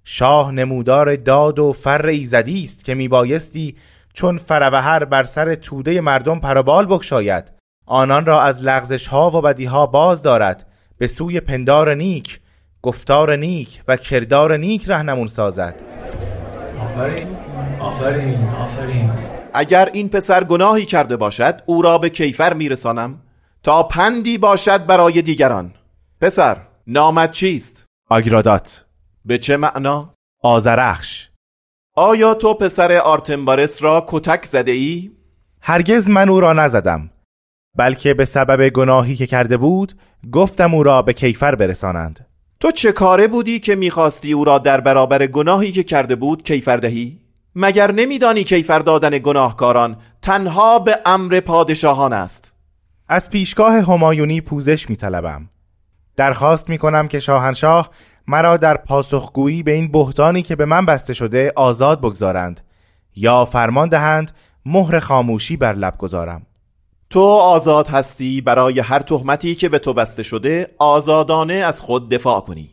شاه 0.05 0.53
نمودار 0.53 1.17
داد 1.17 1.59
و 1.59 1.73
فر 1.73 2.07
ایزدی 2.07 2.65
است 2.65 2.85
که 2.85 2.95
میبایستی 2.95 3.77
چون 4.15 4.39
فروهر 4.39 5.05
بر 5.05 5.23
سر 5.23 5.55
توده 5.55 6.01
مردم 6.01 6.41
پربال 6.41 6.87
بکشاید 6.87 7.58
آنان 7.89 8.27
را 8.27 8.43
از 8.43 8.63
لغزش 8.63 9.07
ها 9.07 9.31
و 9.31 9.41
بدی 9.41 9.65
ها 9.65 9.87
باز 9.87 10.23
دارد. 10.23 10.67
به 10.99 11.07
سوی 11.07 11.41
پندار 11.41 11.95
نیک 11.95 12.41
گفتار 12.83 13.37
نیک 13.37 13.83
و 13.89 13.97
کردار 13.97 14.57
نیک 14.57 14.91
رهنمون 14.91 15.27
سازد. 15.27 15.75
آفرین 16.83 17.29
آفرین 17.81 18.49
آفرین. 18.49 19.13
اگر 19.55 19.89
این 19.93 20.09
پسر 20.09 20.45
گناهی 20.45 20.87
کرده 20.87 21.17
باشد 21.17 21.63
او 21.67 21.83
را 21.83 21.99
به 21.99 22.11
کیفر 22.11 22.55
میرسانم 22.55 23.21
تا 23.63 23.83
پندی 23.83 24.39
باشد 24.39 24.87
برای 24.87 25.23
دیگران. 25.23 25.75
پسر 26.21 26.57
نامت 26.87 27.31
چیست؟ 27.31 27.87
آگرادات. 28.11 28.85
به 29.25 29.39
چه 29.39 29.57
معنا؟ 29.57 30.15
آزرخش 30.43 31.29
آیا 31.97 32.35
تو 32.35 32.55
پسر 32.55 32.93
آرتمبارس 32.93 33.83
را 33.83 34.07
کتک 34.09 34.45
زده 34.45 34.73
ای؟ 34.73 35.11
هرگز 35.61 36.09
من 36.09 36.29
او 36.29 36.41
را 36.41 36.53
نزدم. 36.53 37.11
بلکه 37.79 38.15
به 38.15 38.25
سبب 38.25 38.69
گناهی 38.69 39.17
که 39.17 39.27
کرده 39.27 39.57
بود 39.57 39.93
گفتم 40.33 40.75
او 40.75 40.83
را 40.83 41.03
به 41.03 41.13
کیفر 41.13 41.55
برسانند. 41.55 42.27
تو 42.61 42.71
چه 42.71 42.93
کاره 42.93 43.29
بودی 43.29 43.61
که 43.61 43.77
می‌خواستی 43.77 44.33
او 44.33 44.45
را 44.45 44.59
در 44.59 44.81
برابر 44.81 45.27
گناهی 45.27 45.73
که 45.73 45.83
کرده 45.83 46.17
بود 46.17 46.43
کیفر 46.43 46.77
دهی؟ 46.77 47.21
مگر 47.55 47.93
نمیدانی 47.93 48.45
کیفر 48.45 48.79
دادن 48.79 49.19
گناهکاران 49.19 49.97
تنها 50.23 50.79
به 50.79 50.99
امر 51.07 51.41
پادشاهان 51.41 52.13
است؟ 52.13 52.53
از 53.09 53.31
پیشگاه 53.31 53.73
همایونی 53.73 54.41
پوزش 54.41 54.91
میطلبم. 54.91 55.49
درخواست 56.17 56.69
می‌کنم 56.69 57.09
که 57.09 57.21
شاهنشاه 57.21 57.91
مرا 58.27 58.57
در 58.57 58.77
پاسخگویی 58.77 59.63
به 59.63 59.73
این 59.73 59.93
بهتانی 59.93 60.43
که 60.43 60.57
به 60.57 60.65
من 60.65 60.87
بسته 60.87 61.15
شده 61.15 61.53
آزاد 61.57 62.01
بگذارند 62.01 62.61
یا 63.17 63.45
فرمان 63.45 63.89
دهند 63.89 64.31
مهر 64.67 64.99
خاموشی 64.99 65.57
بر 65.57 65.73
لب 65.73 65.99
گذارم. 65.99 66.43
تو 67.11 67.21
آزاد 67.25 67.89
هستی 67.89 68.41
برای 68.41 68.81
هر 68.81 68.99
تهمتی 68.99 69.55
که 69.55 69.69
به 69.69 69.79
تو 69.79 69.93
بسته 69.93 70.23
شده 70.23 70.75
آزادانه 70.79 71.55
از 71.55 71.81
خود 71.81 72.11
دفاع 72.11 72.41
کنی. 72.41 72.73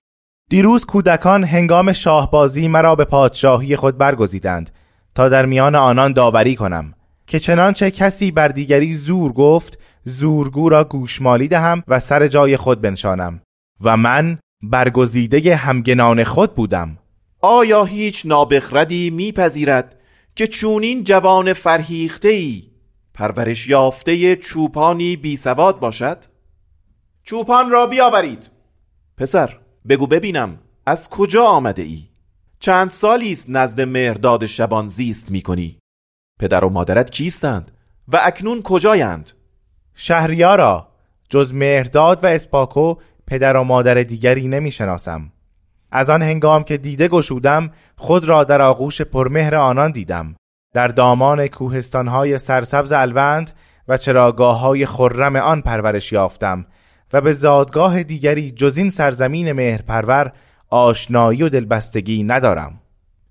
دیروز 0.50 0.86
کودکان 0.86 1.44
هنگام 1.44 1.94
شاهبازی 1.94 2.68
مرا 2.68 2.96
به 2.96 3.06
پادشاهی 3.06 3.76
خود 3.76 3.98
برگزیدند 3.98 4.70
تا 5.16 5.30
در 5.30 5.46
میان 5.46 5.76
آنان 5.76 6.14
داوری 6.14 6.56
کنم 6.56 6.94
که 7.28 7.40
چنانچه 7.40 7.92
کسی 7.92 8.32
بر 8.32 8.48
دیگری 8.48 8.94
زور 8.94 9.34
گفت 9.34 9.80
زورگو 10.04 10.70
را 10.70 10.84
گوشمالی 10.84 11.48
دهم 11.48 11.84
و 11.88 12.00
سر 12.00 12.28
جای 12.28 12.58
خود 12.58 12.82
بنشانم 12.82 13.42
و 13.82 13.98
من 13.98 14.40
برگزیده 14.62 15.56
همگنان 15.56 16.24
خود 16.24 16.54
بودم. 16.54 16.98
آیا 17.42 17.84
هیچ 17.84 18.26
نابخردی 18.26 19.10
میپذیرد 19.10 20.00
که 20.36 20.48
چونین 20.48 21.04
جوان 21.04 21.54
فرهیخته 21.54 22.28
ای 22.28 22.75
پرورش 23.16 23.68
یافته 23.68 24.36
چوپانی 24.36 25.16
بی 25.16 25.38
سواد 25.38 25.80
باشد؟ 25.80 26.18
چوپان 27.24 27.72
را 27.72 27.88
بیاورید 27.88 28.52
پسر 29.18 29.60
بگو 29.90 30.08
ببینم 30.08 30.60
از 30.86 31.10
کجا 31.10 31.46
آمده 31.46 31.82
ای؟ 31.82 32.04
چند 32.60 32.90
سالی 32.90 33.32
است 33.32 33.46
نزد 33.50 33.82
مهرداد 33.82 34.46
شبان 34.46 34.88
زیست 34.88 35.32
می 35.32 35.42
کنی؟ 35.42 35.80
پدر 36.40 36.66
و 36.66 36.70
مادرت 36.70 37.10
کیستند؟ 37.10 37.72
و 38.08 38.20
اکنون 38.24 38.62
کجایند؟ 38.62 39.32
شهریارا 39.94 40.88
جز 41.30 41.54
مهرداد 41.54 42.24
و 42.24 42.28
اسپاکو 42.28 42.96
پدر 43.28 43.58
و 43.58 43.64
مادر 43.64 44.04
دیگری 44.04 44.48
نمی 44.48 44.72
شناسم 44.72 45.32
از 45.92 46.10
آن 46.10 46.22
هنگام 46.22 46.64
که 46.64 46.78
دیده 46.78 47.08
گشودم 47.08 47.72
خود 47.96 48.26
را 48.26 48.44
در 48.44 48.62
آغوش 48.62 49.02
پرمهر 49.02 49.56
آنان 49.56 49.92
دیدم 49.92 50.36
در 50.76 50.88
دامان 50.88 51.48
کوهستانهای 51.48 52.38
سرسبز 52.38 52.92
الوند 52.92 53.52
و 53.88 53.98
چراگاه 53.98 54.60
های 54.60 54.86
خرم 54.86 55.36
آن 55.36 55.62
پرورش 55.62 56.12
یافتم 56.12 56.66
و 57.14 57.22
به 57.22 57.34
زادگاه 57.34 58.04
دیگری 58.04 58.52
جز 58.52 58.78
این 58.78 58.90
سرزمین 58.90 59.52
مهرپرور 59.52 60.32
آشنایی 60.70 61.44
و 61.44 61.50
دلبستگی 61.50 62.24
ندارم. 62.24 62.82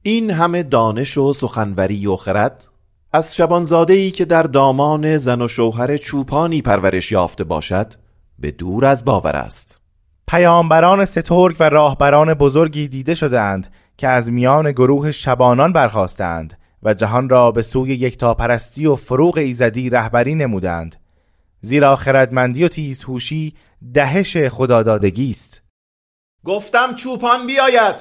این 0.03 0.31
همه 0.31 0.63
دانش 0.63 1.19
و 1.19 1.33
سخنوری 1.33 2.07
و 2.07 2.17
خرد 2.17 2.67
از 3.13 3.37
شبانزاده 3.37 3.93
ای 3.93 4.11
که 4.11 4.25
در 4.25 4.43
دامان 4.43 5.19
زن 5.19 5.43
و 5.43 5.49
شوهر 5.49 5.97
چوپانی 5.97 6.63
پرورش 6.63 7.13
یافته 7.13 7.45
باشد 7.45 7.95
به 8.39 8.51
دور 8.51 8.87
از 8.87 9.05
باور 9.05 9.37
است. 9.37 9.81
پیامبران 10.29 11.05
سترگ 11.05 11.57
و 11.61 11.69
راهبران 11.69 12.35
بزرگی 12.35 12.89
دیده 12.89 13.15
شدهاند 13.15 13.73
که 13.97 14.09
از 14.09 14.33
میان 14.33 14.73
گروه 14.73 15.11
شبانان 15.11 15.73
برخواستند 15.73 16.55
و 16.85 16.94
جهان 16.94 17.29
را 17.29 17.51
به 17.51 17.62
سوی 17.62 17.90
یکتاپرستی 17.90 18.87
و 18.87 18.97
فروغ 18.97 19.38
ایزدی 19.38 19.90
رهبری 19.90 20.35
نمودند. 20.35 20.97
زیرا 21.61 21.97
خردمندی 21.97 22.64
و 22.64 22.68
تیزهوشی 22.68 23.55
دهش 23.94 24.37
خدادادگی 24.37 25.31
است. 25.31 25.62
گفتم 26.44 26.94
چوپان 26.94 27.47
بیاید. 27.47 27.97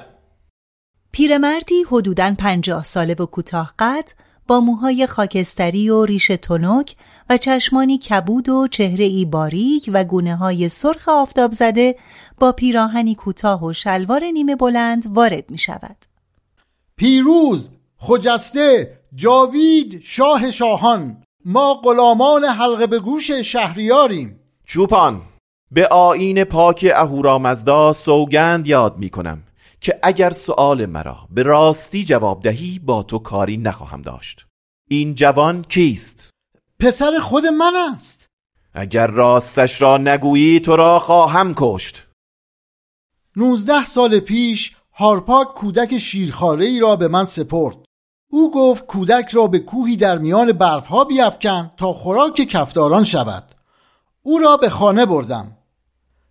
پیرمردی 1.12 1.82
حدوداً 1.88 2.34
پنجاه 2.38 2.84
ساله 2.84 3.14
و 3.14 3.26
کوتاه 3.26 3.74
قد 3.78 4.10
با 4.46 4.60
موهای 4.60 5.06
خاکستری 5.06 5.90
و 5.90 6.04
ریش 6.04 6.26
تنک 6.26 6.94
و 7.30 7.36
چشمانی 7.38 7.98
کبود 7.98 8.48
و 8.48 8.68
چهره 8.68 9.04
ای 9.04 9.24
باریک 9.24 9.90
و 9.92 10.04
گونه 10.04 10.36
های 10.36 10.68
سرخ 10.68 11.08
آفتاب 11.08 11.52
زده 11.52 11.96
با 12.38 12.52
پیراهنی 12.52 13.14
کوتاه 13.14 13.64
و 13.64 13.72
شلوار 13.72 14.24
نیمه 14.24 14.56
بلند 14.56 15.04
وارد 15.08 15.50
می 15.50 15.58
شود. 15.58 15.96
پیروز 16.96 17.70
خجسته 18.06 18.98
جاوید 19.14 20.00
شاه 20.04 20.50
شاهان 20.50 21.22
ما 21.44 21.74
غلامان 21.74 22.44
حلقه 22.44 22.86
به 22.86 22.98
گوش 22.98 23.30
شهریاریم. 23.30 24.40
چوپان 24.64 25.22
به 25.70 25.86
آین 25.86 26.44
پاک 26.44 26.92
اهورامزدا 26.94 27.92
سوگند 27.92 28.66
یاد 28.66 28.98
می 28.98 29.10
کنم 29.10 29.42
که 29.80 29.98
اگر 30.02 30.30
سؤال 30.30 30.86
مرا 30.86 31.16
به 31.30 31.42
راستی 31.42 32.04
جواب 32.04 32.42
دهی 32.42 32.78
با 32.78 33.02
تو 33.02 33.18
کاری 33.18 33.56
نخواهم 33.56 34.02
داشت. 34.02 34.46
این 34.90 35.14
جوان 35.14 35.62
کیست؟ 35.62 36.30
پسر 36.80 37.18
خود 37.18 37.46
من 37.46 37.72
است. 37.94 38.26
اگر 38.74 39.06
راستش 39.06 39.82
را 39.82 39.98
نگویی 39.98 40.60
تو 40.60 40.76
را 40.76 40.98
خواهم 40.98 41.54
کشت. 41.56 42.06
نوزده 43.36 43.84
سال 43.84 44.20
پیش 44.20 44.76
هارپاک 44.92 45.54
کودک 45.54 45.98
شیرخاره 45.98 46.66
ای 46.66 46.80
را 46.80 46.96
به 46.96 47.08
من 47.08 47.26
سپرد. 47.26 47.83
او 48.30 48.50
گفت 48.50 48.86
کودک 48.86 49.28
را 49.28 49.46
به 49.46 49.58
کوهی 49.58 49.96
در 49.96 50.18
میان 50.18 50.52
برفها 50.52 51.04
بیافکن 51.04 51.70
تا 51.76 51.92
خوراک 51.92 52.34
کفداران 52.34 53.04
شود. 53.04 53.44
او 54.22 54.38
را 54.38 54.56
به 54.56 54.68
خانه 54.68 55.06
بردم. 55.06 55.56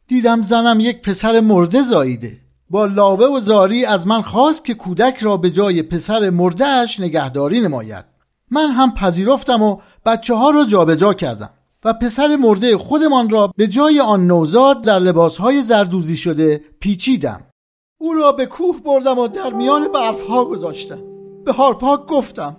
دیدم 0.08 0.41
زنم 0.41 0.79
یک 0.79 1.01
پسر 1.01 1.39
مرده 1.39 1.82
زاییده. 1.82 2.38
با 2.69 2.86
لابه 2.86 3.27
و 3.27 3.39
زاری 3.39 3.86
از 3.86 4.08
من 4.08 4.21
خواست 4.21 4.65
که 4.65 4.73
کودک 4.73 5.17
را 5.17 5.38
به 5.38 5.51
جای 5.51 5.82
پسر 5.82 6.29
مردهش 6.29 6.99
نگهداری 6.99 7.62
نماید. 7.62 8.06
من 8.51 8.71
هم 8.71 8.93
پذیرفتم 8.93 9.62
و 9.62 9.77
بچه 10.06 10.34
ها 10.34 10.49
را 10.49 10.65
جابجا 10.65 11.13
کردم 11.13 11.49
و 11.86 11.93
پسر 11.93 12.36
مرده 12.36 12.77
خودمان 12.77 13.29
را 13.29 13.53
به 13.58 13.67
جای 13.67 13.99
آن 13.99 14.27
نوزاد 14.27 14.82
در 14.82 14.99
لباسهای 14.99 15.62
زردوزی 15.62 16.17
شده 16.17 16.62
پیچیدم. 16.79 17.41
او 17.97 18.13
را 18.13 18.32
به 18.32 18.45
کوه 18.45 18.82
بردم 18.82 19.19
و 19.19 19.27
در 19.27 19.53
میان 19.53 19.88
برفها 19.91 20.45
گذاشتم. 20.45 21.12
به 21.45 21.53
هارپاک 21.53 22.06
گفتم. 22.06 22.56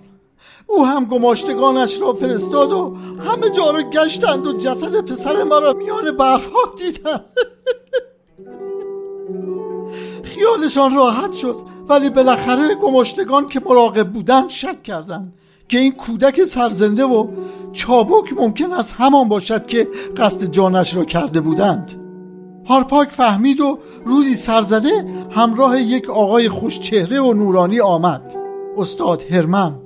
او 0.66 0.86
هم 0.86 1.04
گماشتگانش 1.04 2.00
را 2.00 2.12
فرستاد 2.12 2.72
و 2.72 2.96
همه 3.28 3.50
جا 3.50 3.70
را 3.70 3.82
گشتند 3.82 4.46
و 4.46 4.52
جسد 4.52 5.00
پسر 5.00 5.44
مرا 5.44 5.72
میان 5.72 6.16
برف 6.16 6.46
ها 6.46 6.60
دیدند. 6.78 7.24
خیالشان 10.24 10.94
راحت 10.94 11.32
شد 11.32 11.56
ولی 11.88 12.10
بالاخره 12.10 12.74
گماشتگان 12.74 13.46
که 13.46 13.60
مراقب 13.66 14.12
بودند 14.12 14.50
شک 14.50 14.82
کردند 14.82 15.32
که 15.68 15.78
این 15.78 15.92
کودک 15.92 16.44
سرزنده 16.44 17.04
و 17.04 17.28
چابک 17.72 18.32
ممکن 18.32 18.72
است 18.72 18.94
همان 18.98 19.28
باشد 19.28 19.66
که 19.66 19.88
قصد 20.16 20.44
جانش 20.44 20.96
را 20.96 21.04
کرده 21.04 21.40
بودند. 21.40 22.00
هارپاک 22.66 23.10
فهمید 23.10 23.60
و 23.60 23.78
روزی 24.04 24.34
سرزده 24.34 25.06
همراه 25.30 25.80
یک 25.80 26.10
آقای 26.10 26.48
خوشچهره 26.48 27.20
و 27.20 27.32
نورانی 27.32 27.80
آمد. 27.80 28.43
استاد 28.76 29.22
هرمن 29.22 29.80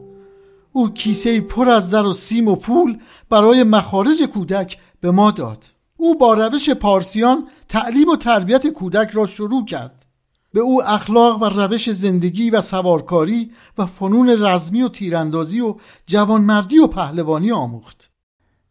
او 0.73 0.91
کیسه 0.91 1.41
پر 1.41 1.71
از 1.71 1.91
زر 1.91 2.07
و 2.07 2.13
سیم 2.13 2.49
و 2.49 2.57
پول 2.57 2.99
برای 3.31 3.63
مخارج 3.63 4.23
کودک 4.23 4.79
به 5.01 5.11
ما 5.11 5.31
داد 5.31 5.65
او 5.97 6.19
با 6.19 6.35
روش 6.35 6.71
پارسیان 6.71 7.49
تعلیم 7.69 8.09
و 8.09 8.17
تربیت 8.17 8.67
کودک 8.67 9.11
را 9.11 9.27
شروع 9.27 9.65
کرد 9.65 10.05
به 10.53 10.61
او 10.61 10.83
اخلاق 10.83 11.43
و 11.43 11.45
روش 11.45 11.91
زندگی 11.91 12.51
و 12.51 12.63
سوارکاری 12.63 13.51
و 13.79 13.87
فنون 13.87 14.45
رزمی 14.45 14.83
و 14.83 14.89
تیراندازی 14.89 15.61
و 15.61 15.75
جوانمردی 16.07 16.79
و 16.79 16.87
پهلوانی 16.87 17.53
آموخت 17.53 18.11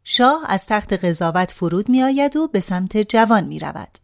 شاه 0.03 0.41
از 0.47 0.65
تخت 0.65 0.93
قضاوت 0.93 1.51
فرود 1.51 1.89
می 1.89 2.03
آید 2.03 2.35
و 2.35 2.47
به 2.47 2.59
سمت 2.59 2.97
جوان 2.97 3.43
می 3.43 3.59
رود. 3.59 3.97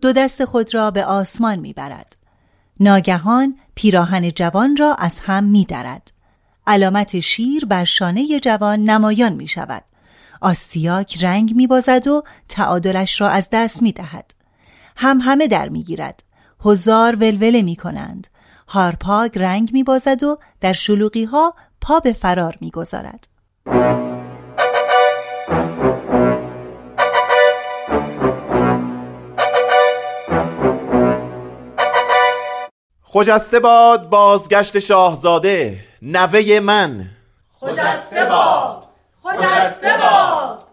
دو 0.00 0.12
دست 0.12 0.44
خود 0.44 0.74
را 0.74 0.90
به 0.90 1.04
آسمان 1.04 1.58
می 1.58 1.72
برد. 1.72 2.17
ناگهان 2.80 3.58
پیراهن 3.74 4.30
جوان 4.30 4.76
را 4.76 4.94
از 4.94 5.20
هم 5.20 5.44
می 5.44 5.64
درد. 5.64 6.10
علامت 6.66 7.20
شیر 7.20 7.64
بر 7.64 7.84
شانه 7.84 8.40
جوان 8.40 8.82
نمایان 8.82 9.32
می 9.32 9.48
شود. 9.48 9.84
آستیاک 10.40 11.24
رنگ 11.24 11.54
می 11.56 11.66
بازد 11.66 12.06
و 12.06 12.22
تعادلش 12.48 13.20
را 13.20 13.28
از 13.28 13.48
دست 13.52 13.82
می 13.82 13.92
دهد. 13.92 14.34
هم 14.96 15.18
همه 15.22 15.46
در 15.46 15.68
می 15.68 15.82
گیرد. 15.82 16.22
هزار 16.64 17.16
ولوله 17.16 17.62
می 17.62 17.76
کنند. 17.76 18.28
هارپاگ 18.68 19.38
رنگ 19.38 19.70
می 19.72 19.82
بازد 19.82 20.22
و 20.22 20.38
در 20.60 20.72
شلوغی 20.72 21.24
ها 21.24 21.54
پا 21.80 22.00
به 22.00 22.12
فرار 22.12 22.58
می 22.60 22.70
گذارد. 22.70 23.28
خجسته 33.10 33.60
باد 33.60 34.08
بازگشت 34.08 34.78
شاهزاده 34.78 35.78
نوه 36.02 36.60
من. 36.60 37.10
خجسته 37.60 38.24
باد 38.24 38.84
خجسته 39.22 39.88
باد. 39.98 40.64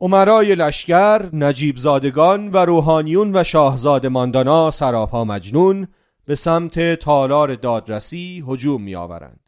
عمرای 0.00 0.54
لشکر، 0.54 1.22
نجیب 1.32 1.76
زادگان 1.76 2.50
و 2.50 2.56
روحانیون 2.56 3.36
و 3.36 3.44
شاهزاده 3.44 4.08
ماندانا 4.08 4.70
سراپا 4.70 5.24
مجنون 5.24 5.88
به 6.26 6.34
سمت 6.34 6.94
تالار 6.94 7.54
دادرسی 7.54 8.44
هجوم 8.48 8.82
می 8.82 8.94
آورند. 8.94 9.40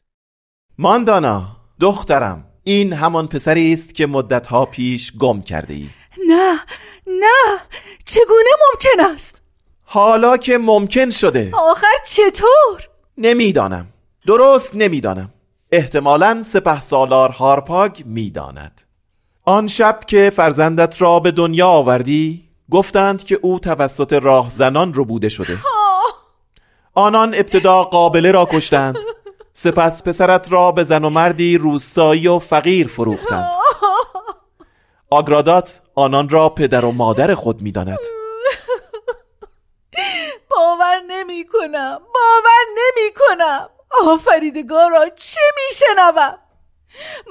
ماندانا 0.79 1.43
دخترم. 1.81 2.54
این 2.65 2.93
همان 2.93 3.29
پسری 3.29 3.73
است 3.73 3.95
که 3.95 4.07
مدتها 4.07 4.67
پیش 4.67 5.13
گم 5.19 5.41
کرده 5.41 5.75
ای 5.75 5.89
نه 6.29 6.61
نه 7.07 7.59
چگونه 8.05 8.51
ممکن 8.71 9.13
است؟ 9.15 9.43
حالا 9.85 10.37
که 10.37 10.59
ممکن 10.59 11.11
شده. 11.11 11.51
آخر 11.55 11.97
چطور؟ 12.07 12.89
نمی‌دانم. 13.19 13.87
درست 14.27 14.71
نمی‌دانم. 14.75 15.31
احتمالا 15.73 16.43
سپه 16.43 16.81
سالار 16.81 17.31
هارپاگ 17.31 18.03
می‌داند. 18.05 18.83
آن 19.45 19.67
شب 19.67 20.01
که 20.07 20.33
فرزندت 20.37 21.03
را 21.03 21.21
به 21.21 21.31
دنیا 21.31 21.69
آوردی 21.69 22.49
گفتند 22.71 23.25
که 23.25 23.39
او 23.43 23.59
توسط 23.59 24.13
راهزنان 24.13 24.95
رو 24.95 25.05
بوده 25.05 25.29
شده 25.29 25.59
آنان 26.95 27.35
ابتدا 27.35 27.83
قابله 27.83 28.31
را 28.31 28.49
کشتند. 28.51 28.99
سپس 29.57 30.03
پسرت 30.03 30.53
را 30.53 30.73
به 30.73 30.85
زن 30.85 31.05
و 31.05 31.11
مردی 31.11 31.59
روستایی 31.59 32.29
و 32.29 32.39
فقیر 32.39 32.89
فروختند. 32.89 33.51
آگرادات 35.11 35.83
آنان 35.95 36.29
را 36.29 36.49
پدر 36.49 36.85
و 36.85 36.93
مادر 36.93 37.35
خود 37.35 37.63
می‌داند. 37.63 37.99
باور 40.51 41.01
نمی 41.07 41.45
کنم 41.45 41.99
باور 42.15 42.65
نمی 42.77 43.11
کنم 43.17 43.71
آفریدگارا 44.07 45.09
چه 45.09 45.41
میشنوم؟ 45.57 46.39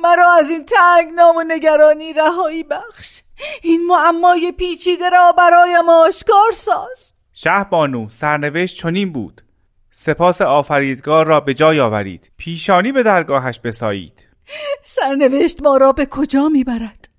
مرا 0.01 0.31
از 0.31 0.49
این 0.49 0.65
تنگنام 0.65 1.36
و 1.36 1.43
نگرانی 1.47 2.13
رهایی 2.13 2.63
بخش. 2.63 3.21
این 3.62 3.88
معمای 3.88 4.51
پیچیده 4.51 5.09
را 5.09 5.31
برایم 5.31 5.89
آشکار 5.89 6.51
ساز. 6.53 7.13
شه 7.33 7.63
بانو 7.63 8.09
سرنوشت 8.09 8.77
چنین 8.77 9.13
بود. 9.13 9.42
سپاس 9.95 10.41
آفریدگار 10.41 11.25
را 11.25 11.39
به 11.39 11.53
جای 11.53 11.79
آورید. 11.79 12.32
پیشانی 12.38 12.91
به 12.91 13.03
درگاهش 13.03 13.60
بسایید. 13.60 14.27
سرنوشت 14.86 15.63
ما 15.63 15.77
را 15.77 15.91
به 15.91 16.06
کجا 16.06 16.49
می‌برد؟ 16.49 17.10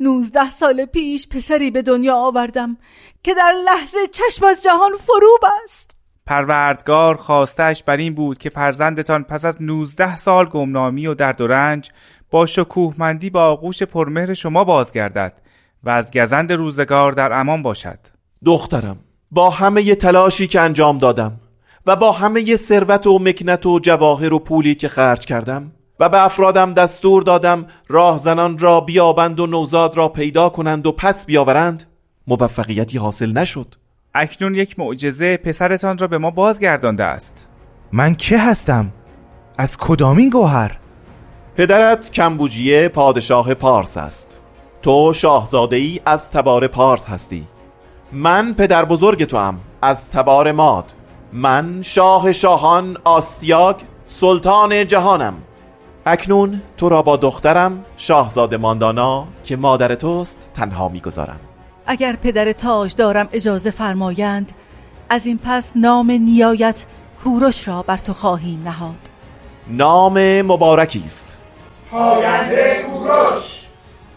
نوزده 0.00 0.50
سال 0.50 0.84
پیش 0.84 1.28
پسری 1.28 1.70
به 1.70 1.82
دنیا 1.82 2.16
آوردم 2.16 2.76
که 3.22 3.34
در 3.34 3.52
لحظه 3.64 3.98
چشم 4.12 4.46
از 4.46 4.62
جهان 4.62 4.90
فروب 4.98 5.40
است. 5.64 5.96
پروردگار 6.26 7.14
خواستش 7.14 7.82
بر 7.82 7.96
این 7.96 8.14
بود 8.14 8.38
که 8.38 8.50
فرزندتان 8.50 9.24
پس 9.24 9.44
از 9.44 9.62
نوزده 9.62 10.16
سال 10.16 10.44
گمنامی 10.44 11.06
و 11.06 11.14
درد 11.14 11.40
و 11.40 11.46
رنج 11.46 11.90
با 12.30 12.46
شکوهمندی 12.46 13.30
با 13.30 13.44
آغوش 13.44 13.82
پرمهر 13.82 14.34
شما 14.34 14.64
بازگردد 14.64 15.32
و 15.84 15.90
از 15.90 16.10
گزند 16.10 16.52
روزگار 16.52 17.12
در 17.12 17.32
امان 17.32 17.62
باشد. 17.62 17.98
دخترم 18.44 18.96
با 19.30 19.50
همه 19.50 19.94
تلاشی 19.94 20.46
که 20.46 20.60
انجام 20.60 20.98
دادم 20.98 21.40
و 21.86 21.96
با 21.96 22.12
همه 22.12 22.56
ثروت 22.56 23.06
و 23.06 23.18
مکنت 23.18 23.66
و 23.66 23.78
جواهر 23.78 24.34
و 24.34 24.38
پولی 24.38 24.74
که 24.74 24.88
خرج 24.88 25.26
کردم 25.26 25.72
و 26.00 26.08
به 26.08 26.24
افرادم 26.24 26.72
دستور 26.72 27.22
دادم 27.22 27.66
راهزنان 27.88 28.58
را 28.58 28.80
بیابند 28.80 29.40
و 29.40 29.46
نوزاد 29.46 29.96
را 29.96 30.08
پیدا 30.08 30.48
کنند 30.48 30.86
و 30.86 30.92
پس 30.92 31.26
بیاورند 31.26 31.84
موفقیتی 32.26 32.98
حاصل 32.98 33.32
نشد. 33.32 33.74
اکنون 34.14 34.54
یک 34.54 34.78
معجزه 34.78 35.36
پسرتان 35.36 35.98
را 35.98 36.06
به 36.06 36.18
ما 36.18 36.30
بازگردانده 36.30 37.04
است. 37.04 37.48
من 37.92 38.14
که 38.14 38.38
هستم؟ 38.38 38.92
از 39.58 39.76
کدامین 39.76 40.30
گوهر؟ 40.30 40.78
پدرت 41.56 42.10
کمبوجیه 42.10 42.88
پادشاه 42.88 43.54
پارس 43.54 43.96
است. 43.98 44.40
تو 44.82 45.12
شاهزاده 45.12 45.76
ای 45.76 46.00
از 46.06 46.30
تبار 46.30 46.66
پارس 46.66 47.08
هستی. 47.08 47.46
من 48.12 48.54
پدر 48.54 48.84
بزرگ 48.84 49.24
تو 49.24 49.38
هم 49.38 49.60
از 49.82 50.10
تبار 50.10 50.52
ماد. 50.52 50.92
من 51.32 51.82
شاه 51.82 52.32
شاهان 52.32 52.96
آستیاگ 53.04 53.76
سلطان 54.06 54.86
جهانم. 54.86 55.34
اکنون 56.06 56.62
تو 56.76 56.88
را 56.88 57.02
با 57.02 57.16
دخترم 57.16 57.84
شاهزاده 57.96 58.56
ماندانا 58.56 59.26
که 59.44 59.56
مادر 59.56 59.94
توست 59.94 60.50
تنها 60.54 60.88
می‌گذارم. 60.88 61.40
اگر 61.86 62.16
پدر 62.16 62.52
تاج 62.52 62.94
دارم 62.94 63.28
اجازه 63.32 63.70
فرمایند 63.70 64.52
از 65.10 65.26
این 65.26 65.38
پس 65.44 65.72
نام 65.76 66.10
نیایت 66.10 66.84
کوروش 67.24 67.68
را 67.68 67.82
بر 67.82 67.96
تو 67.96 68.12
خواهیم 68.12 68.62
نهاد. 68.64 68.94
نام 69.66 70.42
مبارکی 70.42 71.02
است. 71.04 71.40
پاینده 71.90 72.84
کوروش 72.90 73.64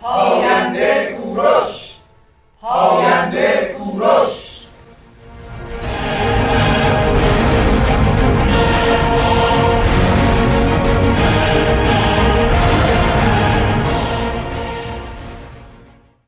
پاینده 0.01 1.17
کوروش 1.21 1.95
پاینده 2.61 3.75
کوروش. 3.79 4.53